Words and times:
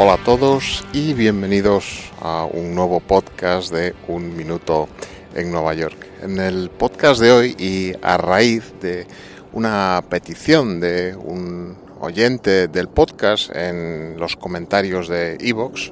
Hola 0.00 0.12
a 0.12 0.18
todos 0.18 0.84
y 0.92 1.12
bienvenidos 1.12 2.12
a 2.20 2.44
un 2.44 2.72
nuevo 2.72 3.00
podcast 3.00 3.72
de 3.72 3.96
Un 4.06 4.36
Minuto 4.36 4.88
en 5.34 5.50
Nueva 5.50 5.74
York. 5.74 6.06
En 6.22 6.38
el 6.38 6.70
podcast 6.70 7.20
de 7.20 7.32
hoy 7.32 7.56
y 7.58 7.94
a 8.00 8.16
raíz 8.16 8.74
de 8.80 9.08
una 9.52 10.04
petición 10.08 10.78
de 10.78 11.16
un 11.16 11.76
oyente 11.98 12.68
del 12.68 12.86
podcast 12.86 13.50
en 13.56 14.14
los 14.20 14.36
comentarios 14.36 15.08
de 15.08 15.36
Evox, 15.40 15.90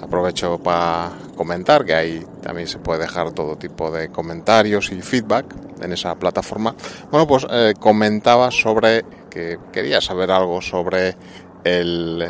aprovecho 0.00 0.58
para 0.58 1.12
comentar 1.36 1.84
que 1.84 1.92
ahí 1.92 2.26
también 2.40 2.66
se 2.66 2.78
puede 2.78 3.00
dejar 3.00 3.32
todo 3.32 3.56
tipo 3.58 3.90
de 3.90 4.08
comentarios 4.08 4.90
y 4.90 5.02
feedback 5.02 5.54
en 5.82 5.92
esa 5.92 6.14
plataforma. 6.14 6.74
Bueno, 7.10 7.26
pues 7.26 7.46
eh, 7.50 7.74
comentaba 7.78 8.50
sobre 8.50 9.04
que 9.28 9.58
quería 9.72 10.00
saber 10.00 10.30
algo 10.30 10.62
sobre 10.62 11.16
el, 11.64 12.28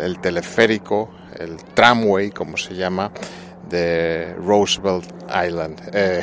el, 0.00 0.18
teleférico, 0.20 1.10
el 1.38 1.56
tramway, 1.74 2.30
como 2.30 2.56
se 2.56 2.74
llama, 2.74 3.12
de 3.68 4.34
Roosevelt 4.38 5.12
Island. 5.28 5.80
Eh, 5.92 6.22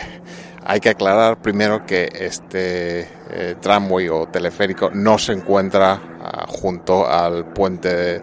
hay 0.65 0.79
que 0.79 0.89
aclarar 0.89 1.41
primero 1.41 1.85
que 1.85 2.09
este 2.13 3.01
eh, 3.29 3.55
tramway 3.59 4.07
o 4.09 4.27
teleférico 4.27 4.89
no 4.91 5.17
se 5.17 5.33
encuentra 5.33 6.01
ah, 6.21 6.45
junto 6.47 7.07
al 7.07 7.45
puente 7.53 8.21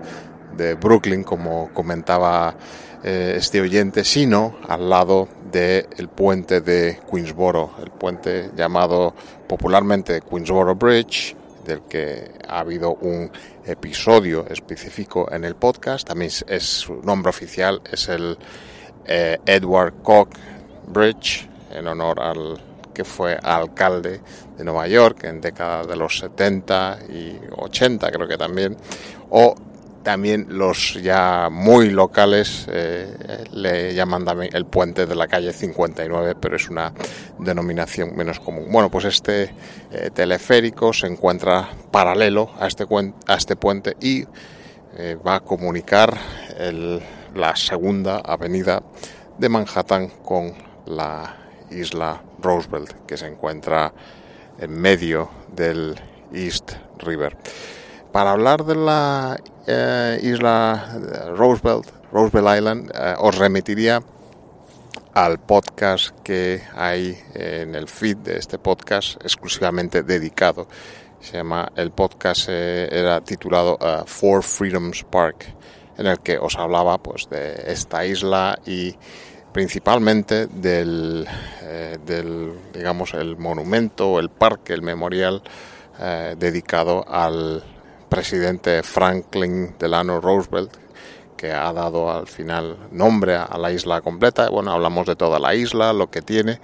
de, 0.56 0.74
Brooklyn, 0.74 1.22
como 1.22 1.70
comentaba 1.72 2.54
eh, 3.02 3.34
este 3.36 3.60
oyente, 3.60 4.04
sino 4.04 4.56
al 4.68 4.90
lado 4.90 5.28
del 5.50 6.08
puente 6.08 6.60
de 6.60 6.98
Queensboro, 7.10 7.72
el 7.82 7.90
puente 7.90 8.50
llamado 8.54 9.14
popularmente 9.48 10.20
Queensboro 10.20 10.74
Bridge, 10.74 11.34
del 11.64 11.82
que 11.82 12.32
ha 12.46 12.60
habido 12.60 12.94
un 12.94 13.30
episodio 13.70 14.46
específico 14.48 15.30
en 15.32 15.44
el 15.44 15.54
podcast. 15.54 16.06
También 16.06 16.30
es, 16.46 16.64
su 16.64 17.02
nombre 17.02 17.30
oficial, 17.30 17.80
es 17.90 18.08
el 18.08 18.36
eh, 19.06 19.38
Edward 19.46 20.02
Koch 20.02 20.30
Bridge, 20.88 21.48
en 21.70 21.86
honor 21.86 22.20
al 22.20 22.60
que 22.92 23.04
fue 23.04 23.38
alcalde 23.40 24.20
de 24.56 24.64
Nueva 24.64 24.88
York 24.88 25.24
en 25.24 25.40
década 25.40 25.84
de 25.84 25.96
los 25.96 26.18
70 26.18 26.98
y 27.08 27.38
80 27.56 28.10
creo 28.10 28.28
que 28.28 28.36
también, 28.36 28.76
o 29.30 29.54
también 30.02 30.46
los 30.48 30.94
ya 30.94 31.48
muy 31.50 31.90
locales 31.90 32.66
eh, 32.70 33.44
le 33.52 33.94
llaman 33.94 34.24
también 34.24 34.54
el 34.54 34.64
puente 34.64 35.06
de 35.06 35.14
la 35.14 35.28
calle 35.28 35.52
59, 35.52 36.36
pero 36.40 36.56
es 36.56 36.68
una 36.68 36.92
denominación 37.38 38.16
menos 38.16 38.40
común. 38.40 38.66
Bueno, 38.70 38.90
pues 38.90 39.04
este 39.04 39.54
eh, 39.90 40.10
teleférico 40.12 40.92
se 40.92 41.06
encuentra 41.06 41.68
paralelo 41.90 42.50
a 42.58 42.66
este, 42.66 42.86
a 43.26 43.34
este 43.34 43.56
puente 43.56 43.96
y 44.00 44.24
eh, 44.96 45.16
va 45.24 45.36
a 45.36 45.40
comunicar 45.40 46.16
la 47.34 47.56
segunda 47.56 48.18
avenida 48.18 48.82
de 49.38 49.48
Manhattan 49.48 50.08
con 50.24 50.52
la 50.86 51.36
isla 51.70 52.22
Roosevelt, 52.40 53.06
que 53.06 53.16
se 53.16 53.26
encuentra 53.26 53.92
en 54.58 54.72
medio 54.72 55.30
del 55.54 55.94
East 56.32 56.72
River. 56.98 57.36
Para 58.12 58.32
hablar 58.32 58.64
de 58.64 58.74
la 58.74 59.38
eh, 59.68 60.18
isla 60.22 60.98
Roosevelt, 61.36 61.86
Roosevelt 62.10 62.58
Island, 62.58 62.90
eh, 62.92 63.14
os 63.18 63.38
remitiría 63.38 64.02
al 65.14 65.38
podcast 65.38 66.18
que 66.24 66.60
hay 66.74 67.16
en 67.34 67.76
el 67.76 67.86
feed 67.86 68.16
de 68.16 68.36
este 68.36 68.58
podcast 68.58 69.14
exclusivamente 69.22 70.02
dedicado. 70.02 70.66
Se 71.20 71.36
llama, 71.36 71.70
el 71.76 71.92
podcast 71.92 72.48
eh, 72.48 72.88
era 72.90 73.20
titulado 73.20 73.78
Four 74.06 74.42
Freedoms 74.42 75.04
Park, 75.04 75.54
en 75.96 76.06
el 76.06 76.18
que 76.18 76.36
os 76.36 76.56
hablaba 76.56 76.98
pues 76.98 77.28
de 77.30 77.62
esta 77.66 78.04
isla 78.04 78.58
y 78.66 78.96
principalmente 79.52 80.48
del, 80.48 81.28
del 82.04 82.54
digamos 82.72 83.14
el 83.14 83.36
monumento, 83.36 84.18
el 84.18 84.30
parque, 84.30 84.72
el 84.72 84.82
memorial 84.82 85.42
dedicado 86.38 87.04
al 87.06 87.62
presidente 88.10 88.82
Franklin 88.82 89.74
Delano 89.78 90.20
Roosevelt, 90.20 90.76
que 91.36 91.52
ha 91.52 91.72
dado 91.72 92.10
al 92.10 92.26
final 92.26 92.76
nombre 92.92 93.36
a 93.36 93.56
la 93.56 93.72
isla 93.72 94.02
completa. 94.02 94.50
Bueno, 94.50 94.72
hablamos 94.72 95.06
de 95.06 95.16
toda 95.16 95.38
la 95.38 95.54
isla, 95.54 95.94
lo 95.94 96.10
que 96.10 96.20
tiene. 96.20 96.60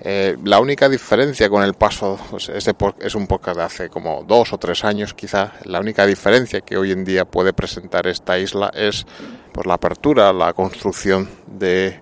Eh, 0.00 0.36
la 0.44 0.60
única 0.60 0.88
diferencia 0.88 1.48
con 1.48 1.62
el 1.62 1.74
paso, 1.74 2.18
pues 2.30 2.48
este 2.48 2.72
es 3.00 3.14
un 3.14 3.26
podcast 3.26 3.56
de 3.56 3.62
hace 3.62 3.88
como 3.88 4.24
dos 4.26 4.52
o 4.52 4.58
tres 4.58 4.84
años 4.84 5.14
quizá, 5.14 5.52
la 5.64 5.80
única 5.80 6.04
diferencia 6.04 6.60
que 6.60 6.76
hoy 6.76 6.92
en 6.92 7.04
día 7.04 7.24
puede 7.24 7.52
presentar 7.52 8.06
esta 8.06 8.38
isla 8.38 8.70
es 8.74 9.06
pues, 9.52 9.66
la 9.66 9.74
apertura, 9.74 10.32
la 10.32 10.52
construcción 10.52 11.28
de 11.46 12.00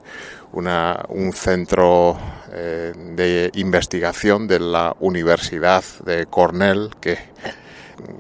una, 0.52 1.04
un 1.08 1.32
centro 1.32 2.18
eh, 2.50 2.92
de 2.96 3.50
investigación 3.54 4.48
de 4.48 4.60
la 4.60 4.96
Universidad 5.00 5.84
de 6.04 6.26
Cornell 6.26 6.90
que 7.00 7.18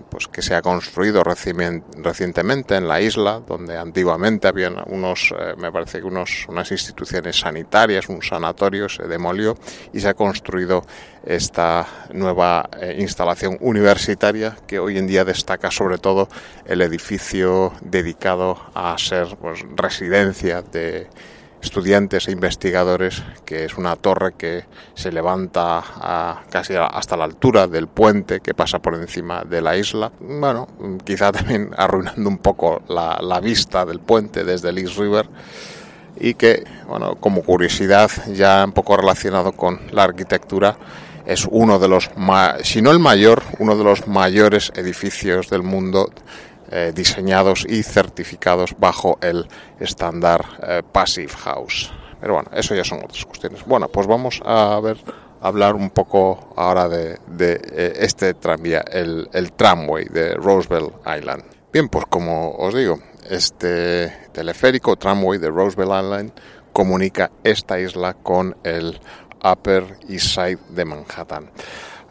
pues 0.08 0.28
que 0.28 0.42
se 0.42 0.54
ha 0.54 0.62
construido 0.62 1.22
recientemente 1.24 2.76
en 2.76 2.88
la 2.88 3.00
isla, 3.00 3.40
donde 3.46 3.76
antiguamente 3.76 4.48
habían 4.48 4.76
unos, 4.86 5.34
eh, 5.38 5.54
me 5.56 5.72
parece 5.72 6.00
que 6.00 6.06
unos, 6.06 6.46
unas 6.48 6.70
instituciones 6.70 7.40
sanitarias, 7.40 8.08
un 8.08 8.22
sanatorio 8.22 8.88
se 8.88 9.04
demolió 9.04 9.56
y 9.92 10.00
se 10.00 10.08
ha 10.08 10.14
construido 10.14 10.84
esta 11.24 11.86
nueva 12.12 12.68
eh, 12.80 12.96
instalación 12.98 13.56
universitaria 13.60 14.56
que 14.66 14.78
hoy 14.78 14.98
en 14.98 15.06
día 15.06 15.24
destaca 15.24 15.70
sobre 15.70 15.98
todo 15.98 16.28
el 16.66 16.82
edificio 16.82 17.72
dedicado 17.80 18.58
a 18.74 18.96
ser 18.98 19.36
pues, 19.40 19.64
residencia 19.76 20.62
de 20.62 21.08
estudiantes 21.62 22.28
e 22.28 22.32
investigadores, 22.32 23.22
que 23.44 23.64
es 23.64 23.78
una 23.78 23.96
torre 23.96 24.34
que 24.36 24.64
se 24.94 25.12
levanta 25.12 25.78
a, 25.78 26.42
casi 26.50 26.74
hasta 26.74 27.16
la 27.16 27.24
altura 27.24 27.68
del 27.68 27.86
puente 27.86 28.40
que 28.40 28.52
pasa 28.52 28.80
por 28.80 28.94
encima 28.94 29.44
de 29.44 29.62
la 29.62 29.76
isla. 29.76 30.12
Bueno, 30.20 30.68
quizá 31.04 31.32
también 31.32 31.70
arruinando 31.76 32.28
un 32.28 32.38
poco 32.38 32.82
la, 32.88 33.18
la 33.22 33.40
vista 33.40 33.86
del 33.86 34.00
puente 34.00 34.44
desde 34.44 34.70
el 34.70 34.78
East 34.78 34.98
River 34.98 35.28
y 36.18 36.34
que, 36.34 36.64
bueno, 36.86 37.16
como 37.16 37.42
curiosidad, 37.42 38.10
ya 38.32 38.64
un 38.64 38.72
poco 38.72 38.96
relacionado 38.96 39.52
con 39.52 39.80
la 39.92 40.04
arquitectura, 40.04 40.76
es 41.26 41.46
uno 41.50 41.78
de 41.78 41.88
los, 41.88 42.10
si 42.62 42.82
no 42.82 42.90
el 42.90 42.98
mayor, 42.98 43.42
uno 43.58 43.76
de 43.76 43.84
los 43.84 44.08
mayores 44.08 44.72
edificios 44.74 45.48
del 45.48 45.62
mundo 45.62 46.10
eh, 46.72 46.92
diseñados 46.94 47.66
y 47.68 47.82
certificados 47.82 48.74
bajo 48.78 49.18
el 49.20 49.46
estándar 49.78 50.42
eh, 50.62 50.82
Passive 50.90 51.32
House. 51.44 51.92
Pero 52.18 52.34
bueno, 52.34 52.50
eso 52.54 52.74
ya 52.74 52.82
son 52.82 53.00
otras 53.04 53.26
cuestiones. 53.26 53.62
Bueno, 53.66 53.88
pues 53.88 54.06
vamos 54.06 54.40
a 54.42 54.80
ver 54.80 54.96
hablar 55.42 55.74
un 55.74 55.90
poco 55.90 56.54
ahora 56.56 56.88
de, 56.88 57.18
eh, 57.38 57.92
este 57.96 58.32
tranvía, 58.32 58.80
el, 58.90 59.28
el, 59.34 59.52
tramway 59.52 60.06
de 60.06 60.34
Roosevelt 60.34 60.94
Island. 61.06 61.42
Bien, 61.70 61.90
pues 61.90 62.06
como 62.08 62.52
os 62.52 62.74
digo, 62.74 62.98
este 63.28 64.10
teleférico 64.32 64.96
tramway 64.96 65.38
de 65.38 65.50
Roosevelt 65.50 65.90
Island 65.90 66.32
comunica 66.72 67.30
esta 67.44 67.78
isla 67.78 68.14
con 68.14 68.56
el 68.64 68.98
Upper 69.44 69.98
East 70.08 70.28
Side 70.28 70.58
de 70.70 70.84
Manhattan 70.86 71.50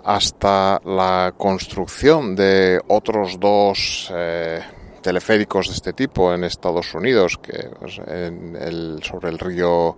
hasta 0.03 0.81
la 0.85 1.33
construcción 1.37 2.35
de 2.35 2.81
otros 2.87 3.39
dos 3.39 4.11
eh, 4.13 4.61
teleféricos 5.01 5.67
de 5.67 5.73
este 5.73 5.93
tipo 5.93 6.33
en 6.33 6.43
Estados 6.43 6.93
Unidos, 6.93 7.37
que 7.41 7.69
pues, 7.79 7.99
en 8.07 8.55
el, 8.55 9.01
sobre 9.03 9.29
el 9.29 9.39
río 9.39 9.95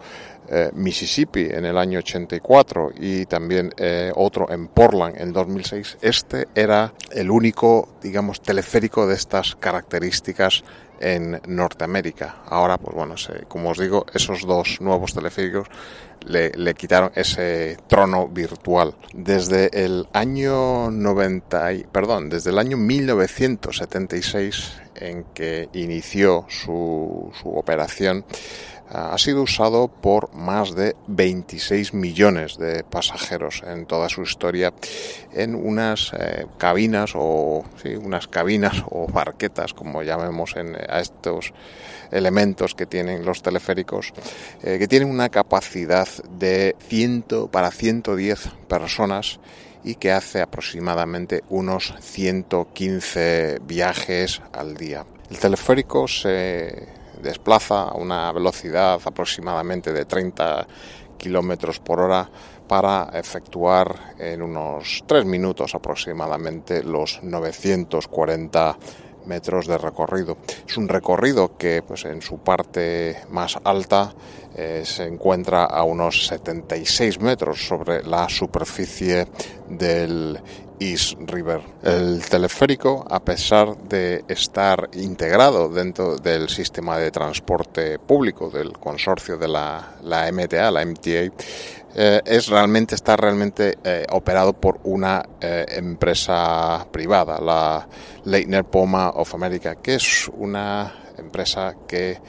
eh, 0.50 0.72
Mississippi 0.74 1.48
en 1.52 1.66
el 1.66 1.78
año 1.78 2.00
84 2.00 2.92
y 3.00 3.26
también 3.26 3.72
eh, 3.78 4.12
otro 4.16 4.50
en 4.52 4.68
Portland 4.68 5.16
en 5.18 5.32
2006. 5.32 6.00
Este 6.02 6.48
era 6.54 6.94
el 7.12 7.32
único, 7.32 7.90
digamos, 8.02 8.42
teleférico 8.42 9.08
de 9.08 9.16
estas 9.16 9.56
características 9.56 10.64
en 11.04 11.40
Norteamérica. 11.48 12.44
Ahora, 12.48 12.78
pues 12.78 12.96
bueno, 12.96 13.16
como 13.50 13.72
os 13.72 13.78
digo, 13.78 14.06
esos 14.14 14.48
dos 14.48 14.80
nuevos 14.80 15.14
teleféricos 15.14 15.68
le, 16.26 16.52
le, 16.52 16.74
quitaron 16.76 17.12
ese 17.14 17.76
trono 17.88 18.30
virtual. 18.30 18.96
Desde 19.14 19.84
el 19.84 20.08
año 20.14 20.90
90, 20.90 21.72
perdón, 21.92 22.30
desde 22.30 22.52
el 22.52 22.58
año 22.58 22.78
1976 22.78 24.80
en 24.96 25.26
que 25.34 25.68
inició 25.74 26.46
su, 26.48 27.34
su 27.42 27.50
operación, 27.50 28.24
ha 28.90 29.18
sido 29.18 29.42
usado 29.42 29.88
por 29.88 30.34
más 30.34 30.76
de 30.76 30.96
26 31.08 31.94
millones 31.94 32.58
de 32.58 32.84
pasajeros 32.84 33.64
en 33.66 33.86
toda 33.86 34.10
su 34.10 34.22
historia 34.24 34.74
en 35.32 35.56
unas 35.56 36.12
eh, 36.18 36.46
cabinas 36.58 37.14
o 37.16 37.64
sí, 37.82 37.96
unas 37.96 38.28
cabinas 38.28 38.84
o 38.90 39.08
barquetas 39.08 39.74
como 39.74 40.04
llamemos 40.04 40.56
en, 40.56 40.76
a 40.76 41.00
estos 41.00 41.54
elementos 42.12 42.76
que 42.76 42.86
tienen 42.86 43.26
los 43.26 43.42
teleféricos 43.42 44.14
eh, 44.62 44.78
que 44.78 44.88
tienen 44.88 45.10
una 45.10 45.30
capacidad 45.30 46.08
de 46.38 46.76
100 46.88 47.24
para 47.52 47.72
110 47.72 48.50
personas 48.68 49.40
y 49.84 49.96
que 49.96 50.12
hace 50.12 50.42
aproximadamente 50.42 51.44
unos 51.50 51.94
115 52.00 53.60
viajes 53.64 54.42
al 54.54 54.76
día. 54.76 55.06
El 55.30 55.40
teleférico 55.40 56.08
se 56.08 57.03
desplaza 57.24 57.84
a 57.84 57.96
una 57.96 58.32
velocidad 58.32 59.00
aproximadamente 59.04 59.92
de 59.92 60.06
30 60.06 60.68
kilómetros 61.18 61.80
por 61.80 62.02
hora 62.02 62.30
para 62.68 63.10
efectuar 63.14 64.16
en 64.20 64.42
unos 64.42 65.04
3 65.08 65.26
minutos 65.26 65.74
aproximadamente 65.74 66.84
los 66.84 67.24
940 67.24 68.78
metros 69.26 69.68
de 69.68 69.78
recorrido. 69.78 70.38
Es 70.68 70.78
un 70.78 70.88
recorrido 70.88 71.58
que 71.58 71.82
pues, 71.82 72.06
en 72.06 72.22
su 72.22 72.40
parte 72.40 73.18
más 73.30 73.58
alta 73.64 74.14
eh, 74.56 74.84
se 74.86 75.06
encuentra 75.06 75.66
a 75.66 75.84
unos 75.84 76.28
76 76.28 77.20
metros 77.22 77.66
sobre 77.66 78.04
la 78.04 78.28
superficie 78.30 79.28
del 79.70 80.40
East 80.80 81.16
River. 81.28 81.62
El 81.82 82.24
teleférico, 82.26 83.06
a 83.10 83.20
pesar 83.20 83.78
de 83.78 84.24
estar 84.28 84.90
integrado 84.94 85.70
dentro 85.70 86.18
del 86.18 86.50
sistema 86.50 86.98
de 86.98 87.12
transporte 87.12 88.00
público 88.00 88.50
del 88.50 88.74
consorcio 88.74 89.38
de 89.38 89.48
la, 89.48 89.96
MTA, 90.32 90.72
la 90.72 90.86
MTA, 90.86 91.34
eh, 91.96 92.22
es 92.26 92.48
realmente 92.48 92.96
está 92.96 93.16
realmente 93.16 93.78
eh, 93.84 94.06
operado 94.12 94.54
por 94.54 94.80
una 94.84 95.24
eh, 95.40 95.66
empresa 95.70 96.88
privada, 96.92 97.40
la 97.40 97.88
Leitner 98.26 98.66
Poma 98.66 99.12
of 99.12 99.34
America, 99.36 99.76
que 99.76 99.96
es 99.96 100.30
una 100.36 100.92
empresa 101.18 101.76
que 101.88 102.20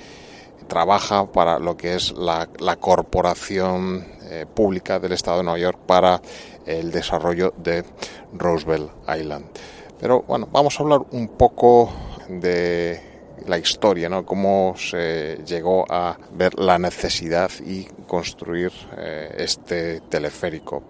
trabaja 0.68 1.30
para 1.30 1.58
lo 1.58 1.76
que 1.76 1.94
es 1.94 2.12
la, 2.12 2.48
la 2.58 2.76
corporación 2.76 4.12
pública 4.54 4.98
del 4.98 5.12
Estado 5.12 5.38
de 5.38 5.44
Nueva 5.44 5.58
York 5.58 5.78
para 5.86 6.20
el 6.66 6.90
desarrollo 6.90 7.54
de 7.56 7.84
Roosevelt 8.32 8.90
Island. 9.08 9.46
Pero 10.00 10.22
bueno, 10.22 10.48
vamos 10.50 10.78
a 10.78 10.82
hablar 10.82 11.00
un 11.12 11.28
poco 11.28 11.90
de 12.28 13.14
la 13.46 13.58
historia, 13.58 14.08
¿no? 14.08 14.24
Cómo 14.24 14.74
se 14.76 15.38
llegó 15.46 15.84
a 15.90 16.16
ver 16.32 16.58
la 16.58 16.78
necesidad 16.78 17.50
y 17.64 17.84
construir 18.06 18.72
eh, 18.96 19.34
este 19.38 20.00
teleférico. 20.08 20.84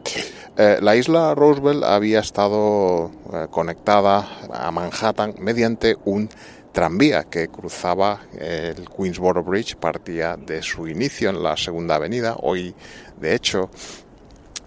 Eh, 0.57 0.79
la 0.81 0.97
isla 0.97 1.35
Roosevelt 1.35 1.83
había 1.83 2.21
estado 2.21 3.11
eh, 3.33 3.47
conectada 3.51 4.29
a 4.53 4.71
Manhattan 4.71 5.35
mediante 5.39 5.97
un 6.05 6.29
tranvía 6.73 7.25
que 7.25 7.49
cruzaba 7.49 8.23
el 8.37 8.89
Queensboro 8.89 9.45
Bridge, 9.45 9.77
partía 9.77 10.37
de 10.37 10.61
su 10.61 10.89
inicio 10.89 11.31
en 11.31 11.41
la 11.41 11.57
Segunda 11.57 11.95
Avenida. 11.95 12.37
Hoy, 12.41 12.75
de 13.21 13.33
hecho, 13.33 13.71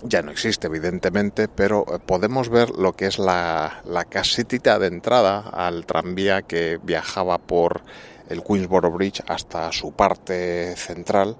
ya 0.03 0.21
no 0.21 0.31
existe 0.31 0.67
evidentemente, 0.67 1.47
pero 1.47 1.85
eh, 1.88 1.99
podemos 2.05 2.49
ver 2.49 2.69
lo 2.71 2.94
que 2.94 3.07
es 3.07 3.19
la, 3.19 3.81
la 3.85 4.05
casetita 4.05 4.79
de 4.79 4.88
entrada 4.88 5.39
al 5.39 5.85
tranvía 5.85 6.41
que 6.41 6.79
viajaba 6.81 7.38
por 7.38 7.81
el 8.29 8.44
Queensboro 8.44 8.91
Bridge 8.91 9.23
hasta 9.27 9.71
su 9.71 9.94
parte 9.94 10.75
central 10.75 11.38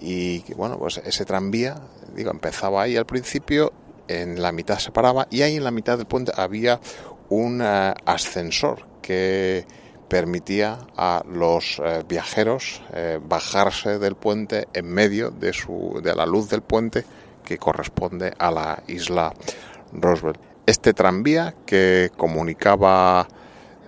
y 0.00 0.42
bueno, 0.54 0.78
pues 0.78 0.98
ese 0.98 1.24
tranvía, 1.24 1.76
digo, 2.14 2.30
empezaba 2.30 2.82
ahí 2.82 2.96
al 2.96 3.06
principio, 3.06 3.72
en 4.08 4.40
la 4.40 4.52
mitad 4.52 4.78
se 4.78 4.92
paraba 4.92 5.26
y 5.30 5.42
ahí 5.42 5.56
en 5.56 5.64
la 5.64 5.70
mitad 5.70 5.96
del 5.96 6.06
puente 6.06 6.32
había 6.36 6.80
un 7.28 7.60
eh, 7.62 7.94
ascensor 8.04 8.86
que 9.02 9.66
permitía 10.08 10.78
a 10.96 11.24
los 11.28 11.80
eh, 11.84 12.04
viajeros 12.08 12.80
bajarse 13.22 13.98
del 13.98 14.14
puente 14.14 14.68
en 14.72 14.86
medio 14.86 15.30
de, 15.32 15.52
su, 15.52 16.00
de 16.02 16.14
la 16.14 16.26
luz 16.26 16.48
del 16.48 16.62
puente 16.62 17.04
que 17.46 17.56
corresponde 17.56 18.34
a 18.38 18.50
la 18.50 18.82
isla 18.88 19.32
Roosevelt. 19.92 20.38
Este 20.66 20.92
tranvía 20.92 21.54
que 21.64 22.10
comunicaba 22.16 23.26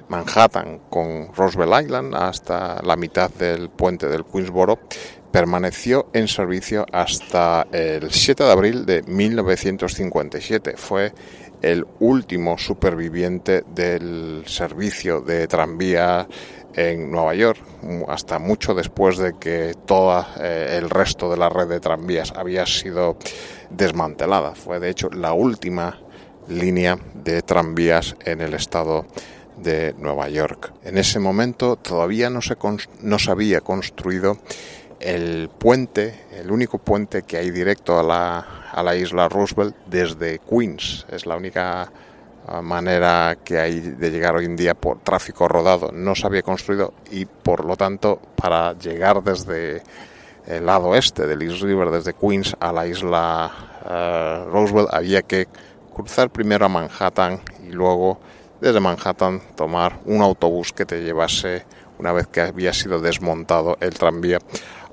Manhattan 0.09 0.81
con 0.89 1.35
Roosevelt 1.35 1.85
Island 1.85 2.15
hasta 2.15 2.81
la 2.83 2.97
mitad 2.97 3.31
del 3.31 3.69
puente 3.69 4.09
del 4.09 4.25
Queensboro 4.25 4.79
permaneció 5.31 6.09
en 6.15 6.29
servicio 6.29 6.87
hasta 6.93 7.67
el 7.73 8.11
7 8.11 8.45
de 8.45 8.51
abril 8.51 8.87
de 8.87 9.03
1957. 9.03 10.75
Fue 10.77 11.13
el 11.61 11.87
último 11.99 12.57
superviviente 12.57 13.65
del 13.75 14.45
servicio 14.47 15.21
de 15.21 15.47
tranvía 15.49 16.27
en 16.75 17.11
Nueva 17.11 17.35
York, 17.35 17.61
hasta 18.09 18.39
mucho 18.39 18.75
después 18.75 19.17
de 19.19 19.35
que 19.39 19.75
todo 19.87 20.25
eh, 20.41 20.77
el 20.79 20.91
resto 20.91 21.31
de 21.31 21.37
la 21.37 21.49
red 21.49 21.69
de 21.69 21.81
tranvías 21.81 22.33
había 22.37 22.67
sido 22.67 23.17
desmantelada. 23.71 24.55
Fue 24.55 24.79
de 24.81 24.91
hecho 24.91 25.09
la 25.11 25.33
última 25.33 25.99
línea 26.49 26.99
de 27.15 27.43
tranvías 27.43 28.17
en 28.25 28.41
el 28.41 28.55
estado 28.55 29.07
de 29.57 29.95
Nueva 29.99 30.29
York. 30.29 30.73
En 30.85 30.99
ese 30.99 31.19
momento 31.19 31.77
todavía 31.77 32.31
no 32.31 32.41
se, 32.41 32.57
no 33.03 33.19
se 33.19 33.31
había 33.31 33.61
construido 33.61 34.39
el 35.01 35.49
puente, 35.49 36.27
el 36.33 36.51
único 36.51 36.79
puente 36.79 37.23
que 37.23 37.37
hay 37.37 37.51
directo 37.51 37.99
a 37.99 38.03
la, 38.03 38.39
a 38.73 38.83
la 38.83 38.97
isla 38.97 39.29
Roosevelt 39.29 39.77
desde 39.87 40.41
Queens. 40.41 41.07
Es 41.11 41.27
la 41.27 41.37
única 41.37 41.91
manera 42.63 43.39
que 43.45 43.59
hay 43.59 43.81
de 43.81 44.11
llegar 44.11 44.37
hoy 44.37 44.47
en 44.47 44.57
día 44.57 44.75
por 44.75 45.01
tráfico 45.01 45.49
rodado 45.49 45.91
no 45.93 46.15
se 46.15 46.27
había 46.27 46.43
construido 46.43 46.95
y 47.11 47.25
por 47.27 47.65
lo 47.65 47.77
tanto 47.77 48.21
para 48.37 48.73
llegar 48.79 49.23
desde 49.23 49.83
el 50.47 50.65
lado 50.65 50.95
este 50.95 51.27
del 51.27 51.43
East 51.43 51.63
River, 51.63 51.91
desde 51.91 52.15
Queens 52.15 52.57
a 52.59 52.73
la 52.73 52.87
isla 52.87 53.51
uh, 53.85 54.51
Roosevelt, 54.51 54.89
había 54.93 55.23
que 55.23 55.47
cruzar 55.95 56.31
primero 56.31 56.65
a 56.65 56.69
Manhattan 56.69 57.41
y 57.67 57.73
luego 57.73 58.19
desde 58.61 58.81
Manhattan 58.81 59.43
tomar 59.55 60.01
un 60.07 60.23
autobús 60.23 60.73
que 60.73 60.87
te 60.87 61.03
llevase 61.03 61.65
una 61.99 62.13
vez 62.13 62.29
que 62.29 62.41
había 62.41 62.73
sido 62.73 63.01
desmontado 63.01 63.77
el 63.81 63.95
tranvía 63.95 64.39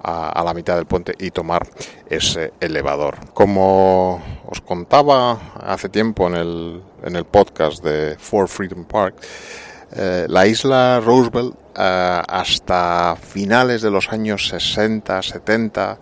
a, 0.03 0.43
la 0.43 0.53
mitad 0.53 0.75
del 0.75 0.85
puente 0.85 1.13
y 1.17 1.31
tomar 1.31 1.67
ese 2.09 2.53
elevador. 2.59 3.17
Como 3.33 4.21
os 4.55 4.62
contaba 4.62 5.53
hace 5.59 5.89
tiempo 5.89 6.27
en 6.27 6.35
el, 6.35 6.81
en 7.03 7.15
el 7.15 7.25
podcast 7.25 7.83
de 7.83 8.15
Fort 8.17 8.50
Freedom 8.50 8.85
Park, 8.85 9.15
eh, 9.91 10.25
la 10.29 10.47
isla 10.47 11.01
Roosevelt 11.03 11.55
eh, 11.75 12.21
hasta 12.25 13.17
finales 13.17 13.81
de 13.81 13.91
los 13.91 14.09
años 14.09 14.47
60, 14.47 15.21
70 15.21 15.97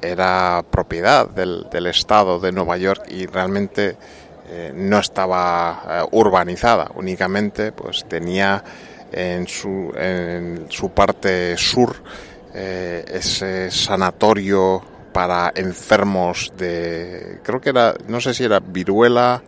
era 0.00 0.64
propiedad 0.70 1.28
del, 1.28 1.66
del 1.70 1.86
estado 1.86 2.38
de 2.38 2.52
Nueva 2.52 2.76
York 2.76 3.06
y 3.08 3.26
realmente 3.26 3.96
eh, 4.50 4.72
no 4.72 4.98
estaba 4.98 6.06
urbanizada, 6.12 6.92
únicamente 6.94 7.72
pues 7.72 8.04
tenía 8.08 8.62
en 9.10 9.48
su, 9.48 9.92
en 9.96 10.66
su 10.68 10.90
parte 10.90 11.56
sur 11.56 11.96
ese 12.54 13.70
sanatorio 13.70 14.95
para 15.16 15.50
enfermos 15.56 16.52
de, 16.58 17.40
creo 17.42 17.58
que 17.58 17.70
era, 17.70 17.94
no 18.06 18.20
sé 18.20 18.34
si 18.34 18.44
era 18.44 18.60
viruela 18.60 19.42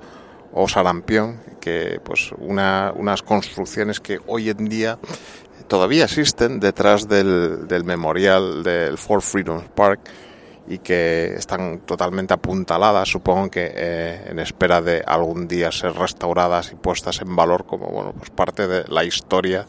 o 0.51 0.67
sarampión, 0.67 1.43
que 1.61 2.01
pues 2.03 2.33
una, 2.39 2.91
unas 2.97 3.23
construcciones 3.23 4.01
que 4.01 4.19
hoy 4.29 4.49
en 4.49 4.65
día 4.65 4.99
todavía 5.67 6.05
existen 6.05 6.59
detrás 6.59 7.07
del, 7.07 7.69
del 7.69 7.85
memorial 7.85 8.63
del 8.63 8.97
Fort 8.97 9.23
Freedom 9.23 9.63
Park 9.75 10.01
y 10.69 10.79
que 10.79 11.35
están 11.35 11.81
totalmente 11.81 12.33
apuntaladas, 12.33 13.07
supongo 13.11 13.51
que 13.51 13.71
eh, 13.75 14.25
en 14.27 14.39
espera 14.39 14.81
de 14.81 15.03
algún 15.07 15.47
día 15.47 15.71
ser 15.71 15.93
restauradas 15.93 16.73
y 16.73 16.77
puestas 16.77 17.21
en 17.21 17.37
valor 17.37 17.67
como 17.67 17.89
bueno, 17.89 18.15
pues 18.17 18.31
parte 18.31 18.67
de 18.67 18.85
la 18.89 19.05
historia 19.05 19.67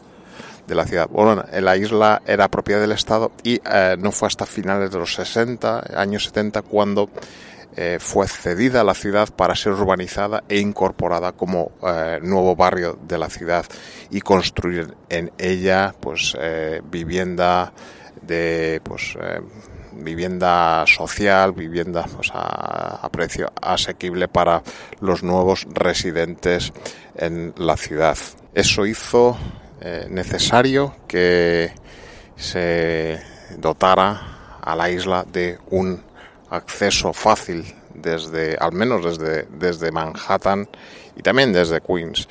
de 0.70 0.76
la 0.76 0.86
ciudad. 0.86 1.08
Bueno, 1.10 1.44
la 1.52 1.76
isla 1.76 2.22
era 2.24 2.48
propiedad 2.48 2.80
del 2.80 2.92
Estado 2.92 3.32
y 3.42 3.60
eh, 3.70 3.96
no 3.98 4.12
fue 4.12 4.28
hasta 4.28 4.46
finales 4.46 4.90
de 4.90 4.98
los 4.98 5.14
60, 5.14 5.98
años 6.00 6.24
70, 6.24 6.62
cuando 6.62 7.10
eh, 7.76 7.98
fue 8.00 8.28
cedida 8.28 8.80
a 8.80 8.84
la 8.84 8.94
ciudad 8.94 9.28
para 9.34 9.56
ser 9.56 9.72
urbanizada 9.72 10.44
e 10.48 10.58
incorporada 10.58 11.32
como 11.32 11.72
eh, 11.82 12.20
nuevo 12.22 12.54
barrio 12.54 12.96
de 13.02 13.18
la 13.18 13.28
ciudad 13.28 13.66
y 14.10 14.20
construir 14.20 14.94
en 15.08 15.32
ella 15.38 15.94
pues 16.00 16.36
vivienda 16.90 17.72
de 18.22 18.80
pues 18.84 19.16
vivienda 19.92 20.84
social, 20.86 21.52
vivienda 21.52 22.06
a, 22.32 23.08
precio 23.10 23.52
asequible 23.60 24.28
para 24.28 24.62
los 25.00 25.24
nuevos 25.24 25.66
residentes 25.72 26.72
en 27.16 27.52
la 27.56 27.76
ciudad. 27.76 28.16
Eso 28.54 28.86
hizo 28.86 29.36
eh, 29.80 30.06
necesario 30.10 30.94
que 31.08 31.72
se 32.36 33.20
dotara 33.56 34.58
a 34.60 34.76
la 34.76 34.90
isla 34.90 35.24
de 35.24 35.58
un 35.70 36.02
acceso 36.50 37.12
fácil 37.12 37.64
desde, 37.94 38.56
al 38.56 38.72
menos 38.72 39.04
desde, 39.04 39.46
desde 39.50 39.92
Manhattan 39.92 40.68
y 41.16 41.22
también 41.22 41.52
desde 41.52 41.80
Queens. 41.80 42.28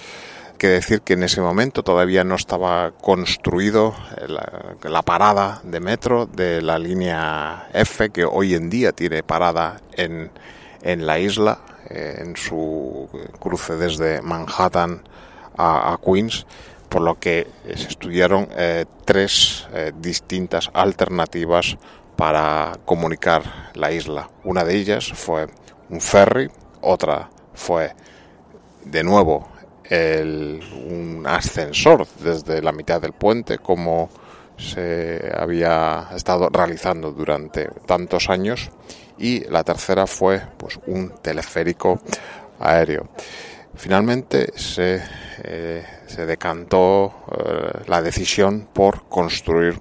Que 0.58 0.68
decir 0.68 1.02
que 1.02 1.14
en 1.14 1.24
ese 1.24 1.40
momento 1.40 1.84
todavía 1.84 2.26
no 2.26 2.36
estaba 2.36 2.92
construido 2.92 3.96
la, 4.28 5.02
parada 5.04 5.62
de 5.64 5.80
metro 5.80 6.26
de 6.26 6.62
la 6.62 6.78
línea 6.78 7.70
F 7.74 8.10
que 8.10 8.26
hoy 8.26 8.56
en 8.56 8.70
día 8.70 8.92
tiene 8.92 9.24
parada 9.24 9.80
en, 9.94 10.30
en 10.82 11.08
la 11.08 11.18
isla, 11.18 11.60
eh, 11.90 12.18
en 12.20 12.36
su 12.36 13.08
cruce 13.40 13.78
desde 13.78 14.22
Manhattan 14.22 15.02
a, 15.58 15.98
Queens, 16.04 16.46
por 16.90 17.02
lo 17.02 17.20
que 17.20 17.48
se 17.64 17.88
estudiaron 17.88 18.48
eh, 18.52 18.86
tres 19.06 19.68
eh, 19.74 19.92
distintas 19.96 20.70
alternativas 20.74 21.78
para 22.16 22.78
comunicar 22.86 23.72
la 23.76 23.92
isla. 23.92 24.30
Una 24.44 24.64
de 24.64 24.76
ellas 24.76 25.12
fue 25.14 25.48
un 25.90 26.02
ferry, 26.02 26.50
otra 26.82 27.30
fue 27.54 27.94
de 28.84 29.04
nuevo 29.04 29.48
un 29.92 31.24
ascensor 31.26 32.06
desde 32.20 32.62
la 32.62 32.72
mitad 32.72 33.02
del 33.02 33.14
puente 33.14 33.58
como 33.58 34.10
se 34.60 35.32
había 35.36 36.10
estado 36.16 36.50
realizando 36.50 37.12
durante 37.12 37.70
tantos 37.88 38.30
años 38.30 38.70
y 39.18 39.42
la 39.46 39.64
tercera 39.64 40.06
fue 40.06 40.42
pues 40.58 40.80
un 40.88 41.10
teleférico 41.22 42.00
aéreo. 42.60 43.10
Finalmente 43.76 44.52
se, 44.56 45.02
eh, 45.44 45.86
se 46.08 46.26
decantó 46.26 47.26
eh, 47.32 47.84
la 47.88 48.02
decisión 48.02 48.68
por 48.74 49.08
construir 49.08 49.80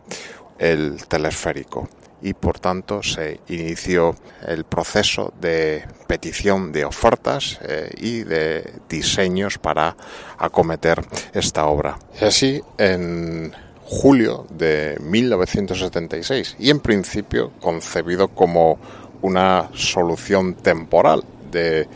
el 0.59 1.07
teleférico 1.07 1.89
y 2.21 2.35
por 2.35 2.59
tanto 2.59 3.03
se 3.03 3.41
inició 3.49 4.17
el 4.47 4.65
proceso 4.65 5.33
de 5.41 5.85
petición 6.07 6.73
de 6.73 6.85
ofertas 6.85 7.61
eh, 7.63 7.91
y 7.97 8.25
de 8.25 8.73
diseños 8.89 9.59
para 9.59 9.97
acometer 10.37 11.05
esta 11.33 11.67
obra. 11.67 11.99
Y 12.21 12.25
así 12.25 12.63
en 12.77 13.53
julio 13.85 14.47
de 14.51 14.99
1976 15.01 16.57
y 16.59 16.71
en 16.71 16.81
principio 16.81 17.53
concebido 17.61 18.29
como 18.29 18.79
una 19.23 19.71
solución 19.75 20.55
temporal 20.55 21.25
de 21.51 21.89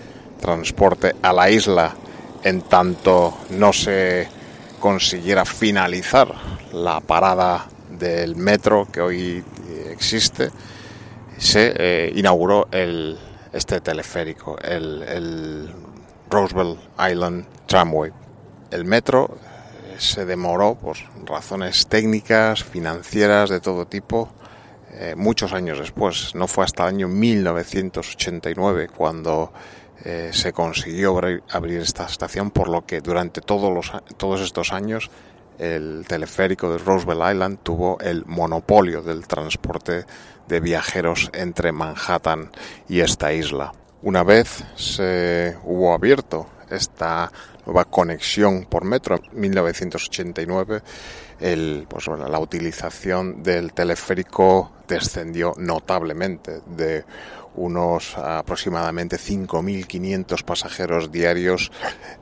transporte 0.42 1.14
a 1.22 1.32
la 1.32 1.48
isla 1.48 1.94
en 2.44 2.62
tanto 2.62 3.38
no 3.50 3.72
se 3.72 4.28
consiguiera 4.78 5.44
finalizar 5.44 6.34
la 6.72 7.00
parada 7.00 7.66
del 7.88 8.36
metro 8.36 8.88
que 8.90 9.00
hoy 9.00 9.44
existe, 9.92 10.50
se 11.38 11.72
eh, 11.76 12.12
inauguró 12.16 12.66
el, 12.72 13.16
este 13.52 13.80
teleférico, 13.80 14.58
el, 14.58 15.02
el, 15.02 15.74
Roosevelt 16.28 16.80
Island 16.98 17.46
Tramway. 17.66 18.10
El 18.70 18.84
metro 18.84 19.36
eh, 19.84 19.96
se 19.98 20.24
demoró 20.24 20.74
por 20.74 20.96
razones 21.26 21.86
técnicas, 21.86 22.64
financieras, 22.64 23.50
de 23.50 23.60
todo 23.60 23.86
tipo, 23.86 24.30
eh, 24.92 25.14
muchos 25.16 25.52
años 25.52 25.78
después. 25.78 26.34
No 26.34 26.48
fue 26.48 26.64
hasta 26.64 26.84
el 26.84 26.94
año 26.94 27.08
1989 27.08 28.88
cuando 28.96 29.52
se 30.02 30.52
consiguió 30.52 31.16
abrir, 31.50 31.80
esta 31.80 32.06
estación, 32.06 32.50
por 32.50 32.68
lo 32.68 32.84
que 32.84 33.00
durante 33.00 33.40
todos, 33.40 33.72
los, 33.72 33.92
todos 34.16 34.40
estos 34.40 34.72
años 34.72 35.10
el 35.58 36.04
teleférico 36.08 36.72
de 36.72 36.78
Roosevelt 36.78 37.20
Island 37.32 37.58
tuvo 37.62 37.98
el 38.00 38.24
monopolio 38.26 39.02
del 39.02 39.26
transporte 39.26 40.04
de 40.48 40.60
viajeros 40.60 41.30
entre 41.32 41.72
Manhattan 41.72 42.50
y 42.88 43.00
esta 43.00 43.32
isla. 43.32 43.72
Una 44.02 44.24
vez 44.24 44.64
se 44.74 45.56
hubo 45.62 45.94
abierto 45.94 46.48
esta 46.68 47.30
nueva 47.64 47.84
conexión 47.84 48.64
por 48.64 48.84
metro 48.84 49.16
en 49.16 49.40
1989, 49.40 50.82
el, 51.38 51.86
pues, 51.88 52.08
la 52.08 52.38
utilización 52.38 53.42
del 53.42 53.72
teleférico 53.72 54.72
descendió 54.88 55.54
notablemente 55.56 56.60
de 56.66 57.04
unos 57.54 58.16
aproximadamente 58.16 59.16
5.500 59.16 60.42
pasajeros 60.44 61.12
diarios 61.12 61.70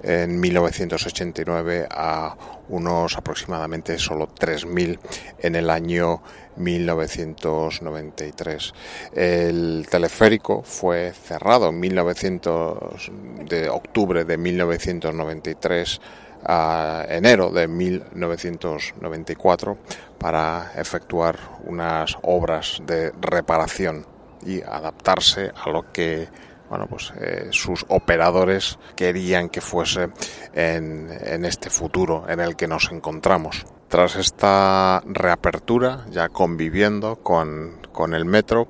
en 0.02 0.40
1989 0.40 1.86
a 1.90 2.36
unos 2.68 3.16
aproximadamente 3.16 3.98
solo 3.98 4.28
3.000 4.28 4.98
en 5.40 5.56
el 5.56 5.70
año 5.70 6.22
1993. 6.56 8.74
El 9.14 9.86
teleférico 9.90 10.62
fue 10.62 11.12
cerrado 11.12 11.70
en 11.70 11.80
1900 11.80 13.10
de 13.48 13.68
octubre 13.68 14.24
de 14.24 14.36
1993 14.36 16.00
a 16.44 17.06
enero 17.08 17.50
de 17.50 17.66
1994 17.68 19.78
para 20.18 20.72
efectuar 20.76 21.38
unas 21.64 22.18
obras 22.22 22.82
de 22.86 23.12
reparación 23.20 24.06
y 24.44 24.62
adaptarse 24.62 25.52
a 25.54 25.70
lo 25.70 25.92
que 25.92 26.28
bueno, 26.70 26.86
pues, 26.86 27.12
eh, 27.20 27.48
sus 27.50 27.84
operadores 27.88 28.78
querían 28.94 29.48
que 29.48 29.60
fuese 29.60 30.08
en, 30.54 31.08
en 31.10 31.44
este 31.44 31.68
futuro 31.68 32.24
en 32.28 32.38
el 32.38 32.54
que 32.54 32.68
nos 32.68 32.92
encontramos. 32.92 33.66
Tras 33.88 34.14
esta 34.14 35.02
reapertura, 35.04 36.06
ya 36.10 36.28
conviviendo 36.28 37.16
con, 37.16 37.80
con 37.90 38.14
el 38.14 38.24
metro, 38.24 38.68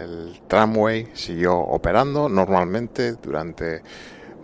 el 0.00 0.42
tramway 0.46 1.08
siguió 1.14 1.58
operando 1.58 2.28
normalmente 2.28 3.14
durante 3.14 3.82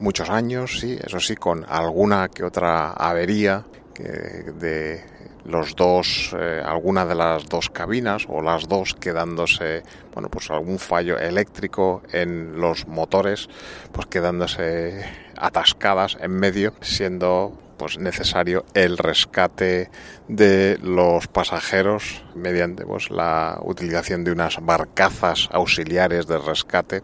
muchos 0.01 0.29
años, 0.29 0.81
sí, 0.81 0.99
eso 1.01 1.21
sí, 1.21 1.37
con 1.37 1.65
alguna 1.69 2.29
que 2.29 2.43
otra 2.43 2.91
avería 2.91 3.65
de 4.01 5.05
los 5.45 5.75
dos, 5.77 6.35
eh, 6.39 6.63
de 6.65 7.15
las 7.15 7.49
dos 7.49 7.71
cabinas 7.71 8.27
o 8.29 8.43
las 8.43 8.69
dos 8.69 8.95
quedándose, 8.95 9.83
bueno, 10.13 10.29
pues 10.29 10.51
algún 10.51 10.79
fallo 10.79 11.19
eléctrico 11.19 12.03
en 12.13 12.61
los 12.61 12.87
motores, 12.87 13.49
pues 13.93 14.07
quedándose 14.07 15.05
atascadas 15.37 16.19
en 16.21 16.33
medio, 16.33 16.75
siendo 16.81 17.59
pues 17.81 17.99
necesario 17.99 18.67
el 18.75 18.99
rescate 18.99 19.89
de 20.29 20.79
los 20.83 21.29
pasajeros 21.29 22.23
mediante 22.35 22.85
pues 22.85 23.11
la 23.11 23.59
utilización 23.63 24.23
de 24.23 24.33
unas 24.33 24.59
barcazas 24.61 25.49
auxiliares 25.51 26.27
de 26.27 26.37
rescate. 26.37 27.03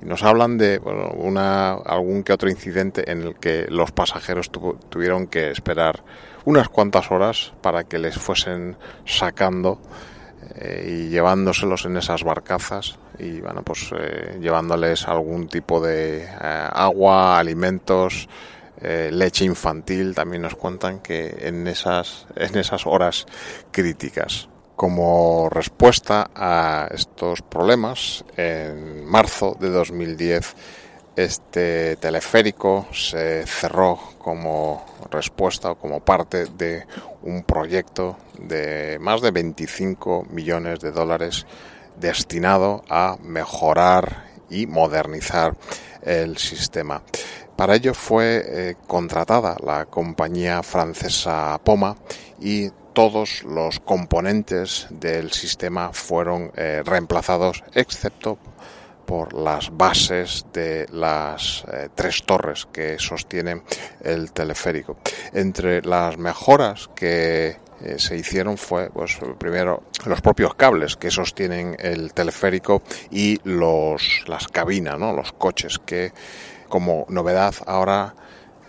Y 0.00 0.06
nos 0.06 0.22
hablan 0.22 0.56
de 0.56 0.78
bueno, 0.78 1.10
una, 1.10 1.72
algún 1.72 2.22
que 2.22 2.32
otro 2.32 2.48
incidente 2.48 3.12
en 3.12 3.20
el 3.20 3.34
que 3.34 3.66
los 3.68 3.92
pasajeros 3.92 4.50
tuvieron 4.50 5.26
que 5.26 5.50
esperar 5.50 6.02
unas 6.48 6.70
cuantas 6.70 7.10
horas 7.10 7.52
para 7.60 7.84
que 7.84 7.98
les 7.98 8.16
fuesen 8.16 8.78
sacando 9.04 9.78
eh, 10.54 10.86
y 10.88 11.08
llevándoselos 11.10 11.84
en 11.84 11.98
esas 11.98 12.24
barcazas 12.24 12.98
y 13.18 13.42
bueno 13.42 13.62
pues 13.62 13.90
eh, 13.94 14.38
llevándoles 14.40 15.06
algún 15.08 15.48
tipo 15.48 15.78
de 15.78 16.24
eh, 16.24 16.28
agua, 16.40 17.38
alimentos, 17.38 18.30
leche 18.80 19.44
infantil. 19.44 20.14
También 20.14 20.42
nos 20.42 20.54
cuentan 20.54 21.00
que 21.00 21.36
en 21.40 21.66
esas 21.66 22.26
en 22.34 22.56
esas 22.56 22.86
horas 22.86 23.26
críticas 23.70 24.48
como 24.74 25.50
respuesta 25.50 26.30
a 26.34 26.88
estos 26.92 27.42
problemas 27.42 28.24
en 28.38 29.04
marzo 29.04 29.54
de 29.60 29.68
2010 29.68 30.54
este 31.18 31.96
teleférico 31.96 32.86
se 32.92 33.44
cerró 33.44 33.98
como 34.18 34.86
respuesta 35.10 35.72
o 35.72 35.74
como 35.74 35.98
parte 35.98 36.46
de 36.46 36.86
un 37.22 37.42
proyecto 37.42 38.16
de 38.38 38.98
más 39.00 39.20
de 39.20 39.32
25 39.32 40.28
millones 40.30 40.78
de 40.78 40.92
dólares 40.92 41.44
destinado 41.98 42.84
a 42.88 43.16
mejorar 43.20 44.28
y 44.48 44.68
modernizar 44.68 45.56
el 46.02 46.38
sistema. 46.38 47.02
Para 47.56 47.74
ello 47.74 47.94
fue 47.94 48.44
eh, 48.46 48.76
contratada 48.86 49.56
la 49.60 49.86
compañía 49.86 50.62
francesa 50.62 51.60
Poma 51.64 51.96
y 52.40 52.70
todos 52.92 53.42
los 53.42 53.80
componentes 53.80 54.86
del 54.90 55.32
sistema 55.32 55.92
fueron 55.92 56.52
eh, 56.54 56.82
reemplazados 56.84 57.64
excepto 57.74 58.38
por 59.08 59.32
las 59.32 59.74
bases 59.74 60.44
de 60.52 60.86
las 60.92 61.64
eh, 61.72 61.88
tres 61.94 62.24
torres 62.24 62.68
que 62.70 62.98
sostienen 62.98 63.62
el 64.04 64.32
teleférico. 64.32 64.98
Entre 65.32 65.80
las 65.80 66.18
mejoras 66.18 66.90
que 66.94 67.56
eh, 67.80 67.94
se 67.96 68.18
hicieron 68.18 68.58
fue, 68.58 68.90
pues, 68.90 69.18
primero 69.38 69.84
los 70.04 70.20
propios 70.20 70.54
cables 70.56 70.96
que 70.96 71.10
sostienen 71.10 71.74
el 71.78 72.12
teleférico 72.12 72.82
y 73.10 73.40
los, 73.44 74.24
las 74.26 74.46
cabinas, 74.46 74.98
¿no? 74.98 75.14
los 75.14 75.32
coches 75.32 75.78
que 75.78 76.12
como 76.68 77.06
novedad 77.08 77.54
ahora 77.66 78.14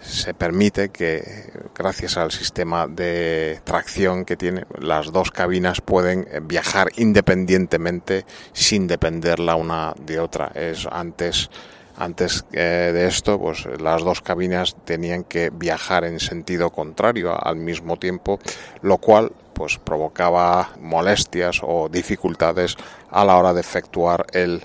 se 0.02 0.34
permite 0.34 0.90
que, 0.90 1.52
gracias 1.76 2.18
al 2.18 2.32
sistema 2.32 2.88
de 2.88 3.60
tracción 3.64 4.26
que 4.26 4.38
tiene, 4.38 4.66
las 4.80 5.12
dos 5.12 5.32
cabinas 5.32 5.82
pueden 5.82 6.28
viajar 6.44 6.90
independientemente 6.96 8.26
sin 8.54 8.88
depender 8.88 9.40
la 9.40 9.56
una 9.56 9.94
de 10.00 10.20
otra. 10.20 10.52
Es 10.56 10.88
antes 10.90 11.50
antes 11.98 12.46
eh, 12.54 12.92
de 12.94 13.08
esto, 13.08 13.38
pues 13.38 13.66
las 13.82 14.02
dos 14.04 14.22
cabinas 14.22 14.78
tenían 14.86 15.26
que 15.26 15.50
viajar 15.50 16.06
en 16.06 16.22
sentido 16.22 16.70
contrario 16.70 17.38
al 17.38 17.58
mismo 17.58 17.98
tiempo, 17.98 18.40
lo 18.82 19.00
cual 19.00 19.34
pues 19.54 19.78
provocaba 19.78 20.70
molestias 20.80 21.60
o 21.62 21.90
dificultades 21.90 22.78
a 23.10 23.26
la 23.26 23.36
hora 23.36 23.54
de 23.54 23.60
efectuar 23.60 24.26
el 24.32 24.64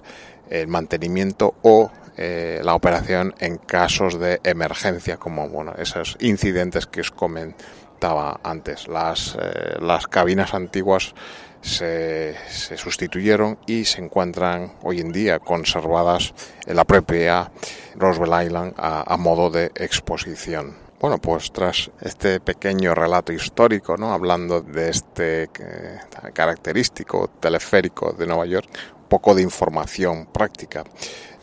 mantenimiento 0.69 1.55
o 1.63 1.91
eh, 2.17 2.61
la 2.63 2.75
operación 2.75 3.35
en 3.41 3.59
casos 3.59 4.19
de 4.19 4.41
emergencia, 4.45 5.17
como 5.17 5.49
bueno, 5.49 5.75
esos 5.79 6.17
incidentes 6.21 6.87
que 6.87 7.01
os 7.01 7.11
comentaba 7.11 8.41
antes. 8.43 8.89
Las, 8.89 9.37
eh, 9.41 9.77
las 9.81 10.07
cabinas 10.07 10.55
antiguas 10.55 11.15
se, 11.61 12.37
se, 12.49 12.77
sustituyeron 12.77 13.59
y 13.67 13.85
se 13.85 14.03
encuentran 14.03 14.75
hoy 14.83 15.01
en 15.01 15.13
día 15.13 15.39
conservadas 15.39 16.35
en 16.67 16.77
la 16.77 16.85
propia 16.85 17.51
Roosevelt 17.97 18.47
Island 18.47 18.75
a, 18.77 19.17
modo 19.17 19.51
de 19.51 19.73
exposición. 19.75 20.77
Bueno, 21.01 21.19
pues 21.19 21.53
tras 21.53 21.91
este 22.01 22.41
pequeño 22.41 22.95
relato 22.95 23.33
histórico, 23.33 23.97
¿no? 23.97 24.13
hablando 24.13 24.61
de 24.61 24.91
este 24.91 25.45
eh, 25.45 25.99
característico 26.33 27.29
teleférico 27.41 28.13
de 28.13 28.27
Nueva 28.27 28.47
York, 28.47 28.69
poco 29.09 29.35
de 29.35 29.43
información 29.43 30.27
práctica. 30.27 30.85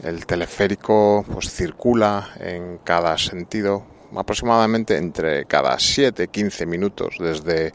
El 0.03 0.25
teleférico 0.25 1.23
pues 1.31 1.51
circula 1.51 2.29
en 2.39 2.79
cada 2.79 3.17
sentido 3.17 3.85
aproximadamente 4.15 4.97
entre 4.97 5.45
cada 5.45 5.75
7-15 5.75 6.65
minutos 6.65 7.15
desde 7.19 7.73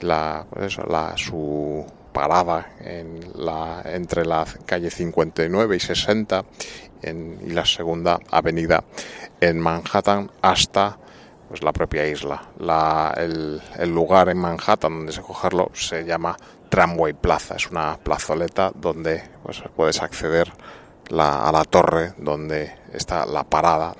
la, 0.00 0.46
pues 0.50 0.78
la, 0.78 1.16
su 1.16 1.84
parada 2.12 2.72
en 2.80 3.20
la, 3.34 3.82
entre 3.84 4.24
la 4.24 4.44
calle 4.66 4.90
59 4.90 5.76
y 5.76 5.80
60 5.80 6.44
en, 7.02 7.38
y 7.46 7.50
la 7.50 7.64
segunda 7.64 8.18
avenida 8.30 8.82
en 9.40 9.60
Manhattan 9.60 10.30
hasta 10.42 10.98
pues 11.48 11.62
la 11.62 11.72
propia 11.72 12.06
isla. 12.06 12.42
La, 12.58 13.14
el, 13.16 13.60
el, 13.78 13.90
lugar 13.90 14.28
en 14.28 14.38
Manhattan 14.38 14.98
donde 14.98 15.12
se 15.12 15.22
cogerlo 15.22 15.70
se 15.74 16.04
llama 16.04 16.36
Tramway 16.68 17.14
Plaza. 17.14 17.56
Es 17.56 17.70
una 17.70 17.96
plazoleta 17.96 18.70
donde 18.74 19.22
pues, 19.42 19.62
puedes 19.74 20.02
acceder 20.02 20.52
la, 21.10 21.48
a 21.48 21.52
la 21.52 21.64
torre 21.64 22.14
donde 22.18 22.72
está 22.92 23.26
la 23.26 23.44
parada 23.44 23.94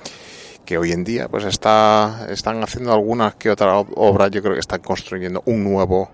que 0.65 0.77
hoy 0.77 0.93
en 0.93 1.05
día 1.05 1.29
pues 1.29 1.45
está 1.45 2.27
están 2.31 2.63
haciendo 2.63 2.93
algunas 2.93 3.37
que 3.37 3.51
otra 3.51 3.79
obra 3.79 4.29
yo 4.29 4.43
creo 4.43 4.55
que 4.55 4.61
están 4.61 4.81
construyendo 4.81 5.43
un 5.47 5.65
nuevo 5.65 6.11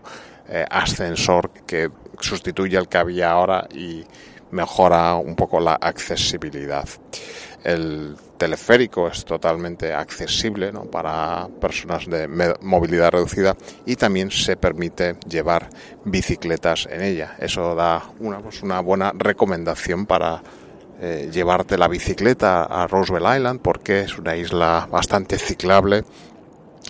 eh, 0.49 0.65
ascensor 0.71 1.51
que 1.67 1.91
sustituye 2.21 2.77
al 2.77 2.89
que 2.89 2.99
había 2.99 3.33
ahora 3.33 3.67
y 3.75 4.05
mejora 4.51 5.15
un 5.17 5.35
poco 5.35 5.59
la 5.59 5.75
accesibilidad 5.75 6.89
el 7.65 8.15
teleférico 8.37 9.09
es 9.09 9.25
totalmente 9.25 9.93
accesible 9.93 10.71
¿no? 10.71 10.85
para 10.85 11.49
personas 11.61 12.07
de 12.07 12.29
movilidad 12.61 13.11
reducida 13.11 13.57
y 13.87 13.97
también 13.97 14.31
se 14.31 14.57
permite 14.57 15.17
llevar 15.27 15.71
bicicletas 16.05 16.87
en 16.91 17.03
ella. 17.03 17.37
Eso 17.39 17.75
da 17.75 18.03
una, 18.21 18.41
pues 18.41 18.63
una 18.63 18.81
buena 18.81 19.13
recomendación 19.17 20.05
para 20.05 20.43
eh, 21.01 21.31
llevarte 21.33 21.77
la 21.77 21.89
bicicleta 21.89 22.65
a 22.65 22.87
Roosevelt 22.87 23.37
Island 23.37 23.61
porque 23.61 24.01
es 24.01 24.19
una 24.19 24.37
isla 24.37 24.89
bastante 24.91 25.39
ciclable 25.39 26.05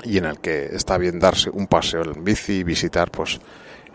y 0.04 0.18
en 0.18 0.24
el 0.26 0.38
que 0.40 0.66
está 0.66 0.98
bien 0.98 1.18
darse 1.18 1.50
un 1.50 1.66
paseo 1.66 2.02
en 2.02 2.24
bici 2.24 2.58
y 2.58 2.64
visitar 2.64 3.10
pues 3.10 3.40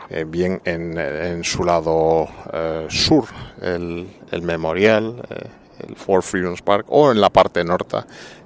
eh, 0.09 0.25
bien 0.27 0.61
en, 0.65 0.97
en, 0.97 1.43
su 1.43 1.63
lado 1.63 2.27
eh, 2.51 2.87
sur 2.89 3.25
el, 3.61 4.07
el 4.31 4.41
memorial 4.41 5.21
el 5.79 5.95
Four 5.95 6.23
Freedoms 6.23 6.61
Park, 6.61 6.85
o 6.89 7.11
en 7.11 7.21
la 7.21 7.29
parte 7.29 7.63
norte, 7.63 7.97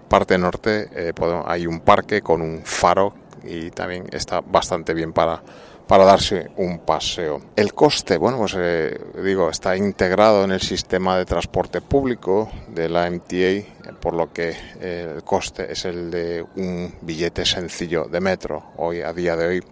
parte 0.07 0.37
norte 0.37 0.89
eh, 0.93 1.13
hay 1.45 1.67
un 1.67 1.81
parque 1.81 2.21
con 2.21 2.41
un 2.41 2.61
faro 2.63 3.13
y 3.43 3.71
también 3.71 4.05
está 4.11 4.41
bastante 4.41 4.93
bien 4.93 5.13
para, 5.13 5.41
para 5.87 6.05
darse 6.05 6.51
un 6.57 6.79
paseo. 6.79 7.41
El 7.55 7.73
coste, 7.73 8.17
bueno, 8.17 8.37
pues 8.37 8.55
eh, 8.57 8.97
digo, 9.23 9.49
está 9.49 9.75
integrado 9.75 10.43
en 10.43 10.51
el 10.51 10.61
sistema 10.61 11.17
de 11.17 11.25
transporte 11.25 11.81
público 11.81 12.49
de 12.69 12.89
la 12.89 13.09
MTA, 13.09 13.93
por 13.99 14.13
lo 14.13 14.31
que 14.31 14.55
eh, 14.79 15.13
el 15.15 15.23
coste 15.23 15.71
es 15.71 15.85
el 15.85 16.09
de 16.09 16.45
un 16.55 16.93
billete 17.01 17.45
sencillo 17.45 18.05
de 18.05 18.21
metro, 18.21 18.71
hoy 18.77 19.01
a 19.01 19.13
día 19.13 19.35
de 19.35 19.47
hoy 19.47 19.63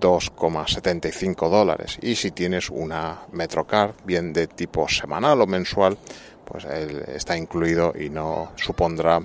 2,75 0.00 1.48
dólares. 1.48 1.98
Y 2.02 2.14
si 2.14 2.30
tienes 2.30 2.70
una 2.70 3.22
Metrocar, 3.32 3.94
bien 4.04 4.32
de 4.32 4.46
tipo 4.46 4.88
semanal 4.88 5.40
o 5.40 5.46
mensual, 5.46 5.96
pues 6.44 6.64
está 6.64 7.36
incluido 7.36 7.92
y 7.98 8.08
no 8.08 8.52
supondrá 8.56 9.20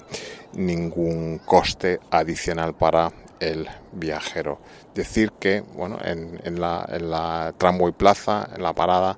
ningún 0.53 1.39
coste 1.39 1.99
adicional 2.12 2.75
para 2.75 3.12
el 3.51 3.67
viajero. 3.91 4.60
Decir 4.93 5.32
que, 5.34 5.62
bueno, 5.62 5.97
en, 6.03 6.60
la, 6.60 6.86
en 6.89 7.10
la 7.10 7.53
tramway 7.58 7.93
plaza, 7.93 8.47
en 8.56 8.63
la 8.63 8.73
parada, 8.73 9.17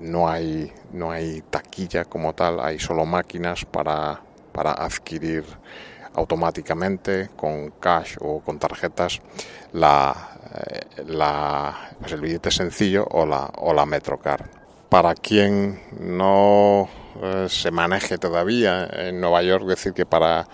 no 0.00 0.28
hay, 0.28 0.72
no 0.92 1.10
hay 1.10 1.42
taquilla 1.50 2.04
como 2.04 2.34
tal, 2.34 2.60
hay 2.60 2.78
solo 2.78 3.04
máquinas 3.04 3.64
para, 3.64 4.20
para 4.52 4.72
adquirir 4.72 5.44
automáticamente 6.14 7.30
con 7.36 7.70
cash 7.80 8.16
o 8.20 8.40
con 8.40 8.58
tarjetas 8.58 9.20
la, 9.72 10.38
eh, 10.54 11.04
la, 11.06 11.92
pues 12.00 12.12
el 12.12 12.20
billete 12.20 12.50
sencillo 12.50 13.06
o 13.10 13.24
la, 13.26 13.50
o 13.58 13.72
la 13.72 13.86
Metrocar. 13.86 14.50
Para 14.88 15.14
quien 15.14 15.80
no 16.00 16.88
eh, 17.22 17.46
se 17.48 17.70
maneje 17.70 18.18
todavía 18.18 18.88
en 18.90 19.20
Nueva 19.20 19.42
York, 19.42 19.64
decir, 19.66 19.92
que 19.92 20.06
para 20.06 20.46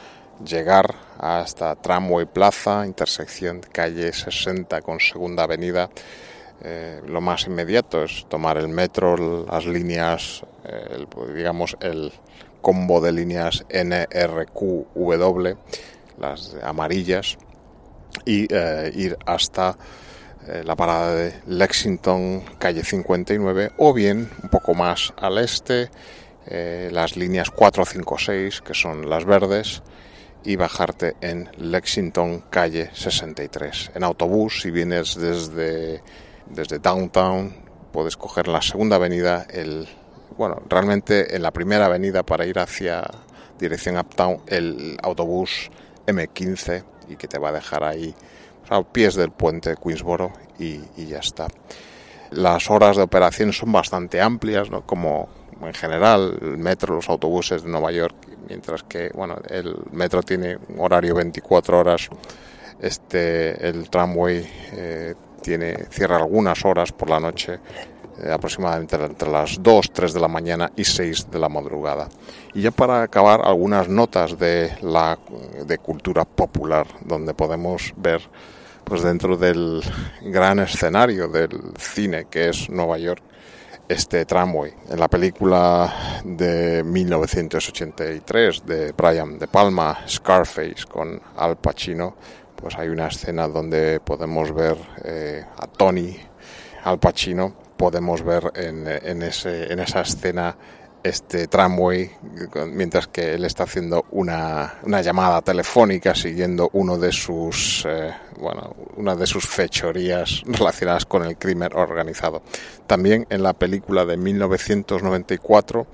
llegar 0.45 0.95
hasta 1.19 1.77
Tramway 1.77 2.27
Plaza, 2.27 2.87
intersección 2.87 3.61
calle 3.73 4.13
60 4.13 4.81
con 4.83 5.01
Segunda 5.01 5.45
Avenida, 5.45 5.91
eh, 6.63 7.01
lo 7.07 7.21
más 7.21 7.47
inmediato 7.47 8.05
es 8.05 8.27
tomar 8.29 8.57
el 8.57 8.69
metro, 8.69 9.45
las 9.47 9.67
líneas, 9.67 10.43
digamos, 11.35 11.77
el 11.81 12.13
combo 12.63 13.01
de 13.01 13.13
líneas 13.13 13.65
NRQW, 13.69 15.57
las 16.19 16.57
amarillas, 16.63 17.37
y 18.25 18.47
eh, 18.51 18.93
ir 18.95 19.19
hasta 19.27 19.77
la 20.63 20.77
parada 20.77 21.15
de 21.15 21.35
Lexington, 21.47 22.43
calle 22.59 22.85
59, 22.85 23.73
o 23.79 23.95
bien 23.95 24.31
un 24.43 24.51
poco 24.51 24.75
más 24.75 25.15
al 25.17 25.39
este, 25.39 25.89
eh, 26.47 26.91
las 26.93 27.17
líneas 27.17 27.51
4, 27.51 27.85
5, 27.87 28.19
6, 28.19 28.61
que 28.61 28.75
son 28.75 29.09
las 29.09 29.25
verdes, 29.25 29.83
y 30.45 30.57
bajarte 30.57 31.17
en 31.21 31.49
Lexington, 31.57 32.45
calle 32.51 32.91
63. 32.93 33.93
En 33.95 34.05
autobús, 34.05 34.61
si 34.61 34.71
vienes 34.71 35.17
desde, 35.17 36.03
desde 36.47 36.79
Downtown, 36.79 37.55
puedes 37.93 38.17
coger 38.17 38.49
la 38.49 38.61
segunda 38.61 38.97
avenida, 38.97 39.47
el, 39.49 39.89
bueno, 40.37 40.63
realmente 40.69 41.35
en 41.35 41.43
la 41.43 41.51
primera 41.51 41.87
avenida 41.87 42.23
para 42.23 42.45
ir 42.45 42.59
hacia 42.59 43.09
dirección 43.59 43.97
Uptown, 43.97 44.41
el 44.47 44.99
autobús 45.03 45.71
M15 46.07 46.85
y 47.09 47.17
que 47.17 47.29
te 47.29 47.39
va 47.39 47.49
a 47.49 47.53
dejar 47.53 47.85
ahí 47.85 48.15
a 48.69 48.83
pies 48.83 49.15
del 49.15 49.31
puente 49.31 49.71
de 49.71 49.77
Queensboro 49.77 50.33
y, 50.59 50.81
y 50.97 51.07
ya 51.07 51.19
está. 51.19 51.49
Las 52.31 52.71
horas 52.71 52.97
de 52.97 53.03
operación 53.03 53.53
son 53.53 53.73
bastante 53.73 54.21
amplias, 54.21 54.71
¿no? 54.71 54.85
como 54.85 55.29
en 55.67 55.75
general, 55.75 56.39
el 56.41 56.59
metro, 56.59 56.95
los 56.95 57.09
autobuses 57.09 57.63
de 57.63 57.69
Nueva 57.69 57.93
York, 57.93 58.15
mientras 58.49 58.83
que 58.85 59.11
bueno, 59.15 59.37
el 59.49 59.77
metro 59.93 60.23
tiene 60.23 60.57
un 60.57 60.81
horario 60.81 61.15
24 61.15 61.79
horas, 61.79 62.09
este, 62.81 63.69
el 63.69 63.89
tramway 63.89 64.47
eh, 64.73 65.15
tiene, 65.43 65.87
cierra 65.91 66.17
algunas 66.17 66.65
horas 66.65 66.93
por 66.93 67.11
la 67.11 67.21
noche 67.21 67.61
eh, 68.23 68.31
aproximadamente 68.31 68.97
entre 68.97 69.29
las 69.29 69.61
2, 69.61 69.91
3 69.93 70.13
de 70.13 70.21
la 70.21 70.29
mañana 70.29 70.71
y 70.77 70.85
6 70.85 71.31
de 71.31 71.39
la 71.39 71.49
madrugada. 71.49 72.09
Y 72.53 72.63
ya 72.63 72.71
para 72.71 73.03
acabar, 73.03 73.41
algunas 73.45 73.89
notas 73.89 74.39
de 74.39 74.71
la 74.83 75.19
de 75.67 75.79
cultura 75.79 76.25
popular, 76.25 76.87
donde 77.05 77.35
podemos 77.35 77.93
ver 77.97 78.23
pues 78.85 79.03
dentro 79.03 79.37
del 79.37 79.83
gran 80.23 80.59
escenario 80.61 81.27
del 81.27 81.59
cine 81.79 82.27
que 82.31 82.51
es 82.51 82.69
Nueva 82.71 82.99
York, 82.99 83.23
este 83.89 84.25
tramway. 84.25 84.73
En 84.89 84.99
la 84.99 85.09
película 85.09 86.21
de 86.25 86.83
1983 86.85 88.65
de 88.65 88.93
Brian 88.93 89.39
De 89.39 89.49
Palma, 89.49 89.99
Scarface, 90.09 90.87
con 90.89 91.21
Al 91.37 91.57
Pacino, 91.57 92.17
pues 92.57 92.77
hay 92.77 92.89
una 92.89 93.09
escena 93.09 93.49
donde 93.49 94.01
podemos 94.01 94.53
ver 94.53 94.77
eh, 95.05 95.45
a 95.59 95.67
Tony, 95.67 96.17
Al 96.85 96.99
Pacino, 96.99 97.55
podemos 97.77 98.23
ver 98.23 98.53
en, 98.55 98.87
en, 98.87 99.23
ese, 99.23 99.73
en 99.73 99.81
esa 99.81 100.01
escena 100.01 100.57
este 101.05 101.49
tramway 101.49 102.11
mientras 102.73 103.09
que 103.09 103.35
él 103.35 103.45
está 103.45 103.65
haciendo 103.65 104.07
una, 104.11 104.79
una 104.83 105.03
llamada 105.03 105.43
telefónica 105.43 106.15
siguiendo 106.15 106.71
uno 106.73 106.97
de 106.97 107.13
sus 107.13 107.85
eh, 107.87 108.11
bueno 108.41 108.75
una 108.97 109.15
de 109.15 109.27
sus 109.27 109.47
fechorías 109.47 110.43
relacionadas 110.47 111.05
con 111.05 111.25
el 111.25 111.37
crimen 111.37 111.71
organizado. 111.75 112.43
También 112.87 113.27
en 113.29 113.43
la 113.43 113.53
película 113.53 114.07
de 114.07 114.17
1994 114.17 115.87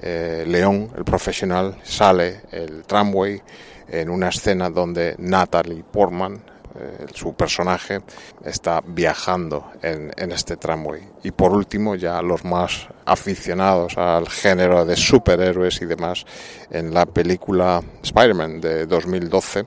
eh, 0.00 0.44
León 0.46 0.92
el 0.96 1.04
profesional 1.04 1.76
sale 1.82 2.42
el 2.52 2.84
tramway 2.84 3.42
en 3.88 4.08
una 4.08 4.28
escena 4.28 4.70
donde 4.70 5.16
Natalie 5.18 5.82
Portman 5.82 6.53
eh, 6.76 7.06
su 7.12 7.34
personaje 7.34 8.00
está 8.44 8.82
viajando 8.84 9.72
en, 9.82 10.10
este 10.32 10.56
tramway. 10.56 11.02
Y 11.22 11.30
por 11.30 11.52
último, 11.52 11.94
ya 11.94 12.20
los 12.20 12.44
más 12.44 12.88
aficionados 13.04 13.96
al 13.96 14.28
género 14.28 14.84
de 14.84 14.96
superhéroes 14.96 15.80
y 15.82 15.86
demás, 15.86 16.24
en 16.70 16.92
la 16.92 17.06
película 17.06 17.80
Spider-Man 18.02 18.60
de 18.60 18.86
2012, 18.86 19.66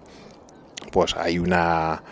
pues 0.91 1.15
hay 1.15 1.39
una, 1.39 2.03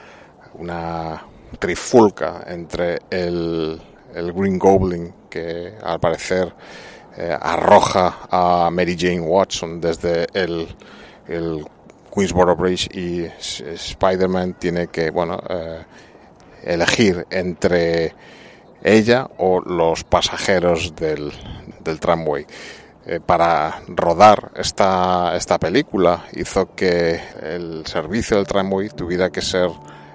una 0.53 1.25
trifulca 1.60 2.43
entre 2.47 2.99
el, 3.10 3.81
el 4.13 4.34
Green 4.34 4.58
Goblin, 4.58 5.13
que 5.29 5.73
al 5.84 5.99
parecer 5.99 6.53
eh, 7.17 7.38
arroja 7.39 8.27
a 8.29 8.69
Mary 8.71 8.97
Jane 8.99 9.21
Watson 9.21 9.79
desde 9.79 10.27
el, 10.34 10.67
el 11.27 11.65
Queensboro 12.15 12.56
Bridge 12.56 12.89
y 12.95 13.25
Spider-Man 13.25 14.56
tiene 14.60 14.88
que, 14.88 15.12
bueno, 15.12 15.41
eh, 15.49 15.84
elegir 16.63 17.28
entre 17.30 18.13
ella 18.84 19.30
o 19.38 19.60
los 19.60 20.04
pasajeros 20.04 20.95
del, 20.95 21.32
del 21.84 21.99
tramway. 21.99 22.45
Eh, 23.08 23.19
para 23.23 23.82
rodar 23.88 24.51
esta, 24.56 25.36
esta 25.36 25.60
película 25.60 26.25
hizo 26.34 26.73
que 26.73 27.19
el 27.43 27.86
servicio 27.86 28.38
del 28.38 28.47
tramway 28.47 28.89
tuviera 28.89 29.30
que 29.30 29.41
ser 29.41 29.69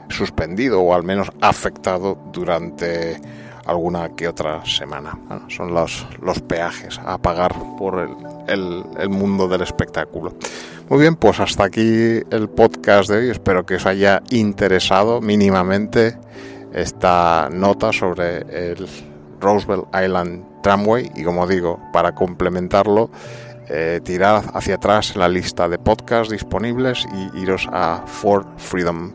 suspendido 0.09 0.81
o 0.81 0.93
al 0.93 1.05
menos 1.05 1.31
afectado 1.41 2.19
durante 2.33 3.21
alguna 3.65 4.17
que 4.17 4.27
otra 4.27 4.65
semana. 4.65 5.17
son 5.49 5.73
los, 5.73 6.07
los 6.21 6.41
peajes 6.41 6.99
a 7.05 7.19
pagar 7.19 7.55
por 7.79 8.01
el, 8.49 8.85
el, 8.99 9.09
mundo 9.09 9.47
del 9.47 9.63
espectáculo. 9.63 10.35
Muy 10.91 11.03
bien, 11.03 11.15
pues 11.15 11.39
hasta 11.39 11.63
aquí 11.63 12.21
el 12.33 12.49
podcast 12.49 13.09
de 13.09 13.19
hoy. 13.19 13.31
Espero 13.31 13.65
que 13.65 13.77
os 13.77 13.87
haya 13.87 14.25
interesado 14.31 15.21
mínimamente 15.21 16.19
esta 16.75 17.49
nota 17.49 17.93
sobre 17.93 18.39
el 18.73 18.89
Roosevelt 19.41 19.85
Island 19.95 20.63
Tramway 20.65 21.13
y 21.15 21.23
como 21.23 21.47
digo, 21.47 21.79
para 21.93 22.13
complementarlo, 22.13 23.09
eh, 23.69 24.01
tirad 24.03 24.43
hacia 24.53 24.75
atrás 24.75 25.15
la 25.15 25.29
lista 25.29 25.69
de 25.69 25.79
podcasts 25.79 26.33
disponibles 26.33 27.07
y 27.15 27.41
iros 27.41 27.69
a 27.71 28.03
Fort 28.05 28.59
Freedom 28.59 29.13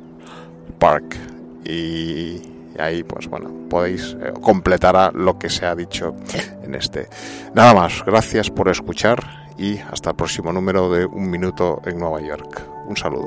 Park. 0.80 1.18
Y 1.66 2.42
ahí 2.80 3.04
pues 3.04 3.28
bueno 3.28 3.52
podéis 3.70 4.16
eh, 4.22 4.32
completar 4.42 5.14
lo 5.14 5.38
que 5.38 5.50
se 5.50 5.66
ha 5.66 5.76
dicho 5.76 6.16
en 6.64 6.76
este 6.76 7.08
nada 7.54 7.74
más 7.74 8.04
gracias 8.06 8.50
por 8.50 8.68
escuchar 8.68 9.45
y 9.58 9.80
hasta 9.80 10.12
el 10.12 10.16
próximo 10.16 10.52
número 10.52 10.90
de 10.92 11.06
un 11.06 11.30
minuto 11.30 11.82
en 11.86 12.00
Nueva 12.00 12.22
York 12.22 12.68
un 12.88 12.98
saludo 12.98 13.26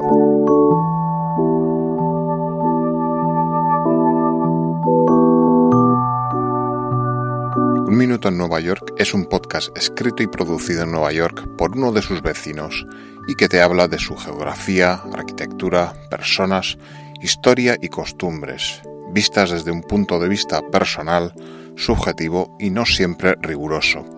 Un 7.88 7.96
Minuto 7.96 8.28
en 8.28 8.36
Nueva 8.36 8.60
York 8.60 8.92
es 8.98 9.14
un 9.14 9.24
podcast 9.24 9.76
escrito 9.76 10.22
y 10.22 10.26
producido 10.26 10.82
en 10.82 10.92
Nueva 10.92 11.10
York 11.10 11.48
por 11.56 11.74
uno 11.74 11.90
de 11.90 12.02
sus 12.02 12.20
vecinos 12.20 12.86
y 13.26 13.34
que 13.34 13.48
te 13.48 13.62
habla 13.62 13.88
de 13.88 13.98
su 13.98 14.14
geografía, 14.14 15.02
arquitectura, 15.14 15.94
personas, 16.10 16.76
historia 17.22 17.76
y 17.80 17.88
costumbres, 17.88 18.82
vistas 19.10 19.50
desde 19.50 19.70
un 19.70 19.82
punto 19.82 20.20
de 20.20 20.28
vista 20.28 20.60
personal, 20.70 21.32
subjetivo 21.76 22.54
y 22.58 22.70
no 22.70 22.84
siempre 22.84 23.36
riguroso. 23.40 24.17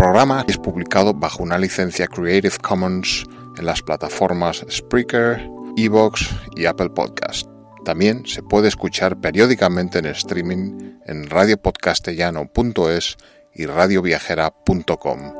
El 0.00 0.04
programa 0.04 0.46
es 0.48 0.56
publicado 0.56 1.12
bajo 1.12 1.42
una 1.42 1.58
licencia 1.58 2.06
Creative 2.06 2.56
Commons 2.62 3.26
en 3.58 3.66
las 3.66 3.82
plataformas 3.82 4.64
Spreaker, 4.70 5.46
Evox 5.76 6.26
y 6.56 6.64
Apple 6.64 6.88
Podcast. 6.88 7.46
También 7.84 8.24
se 8.24 8.42
puede 8.42 8.68
escuchar 8.68 9.20
periódicamente 9.20 9.98
en 9.98 10.06
streaming 10.06 10.94
en 11.04 11.28
radiopodcastellano.es 11.28 13.18
y 13.52 13.66
radioviajera.com. 13.66 15.39